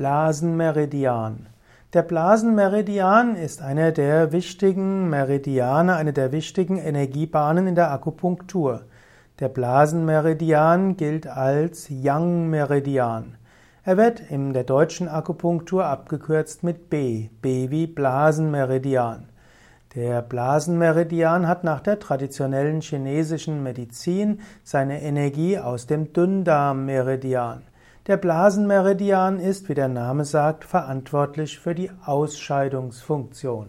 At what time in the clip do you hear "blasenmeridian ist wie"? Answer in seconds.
28.16-29.74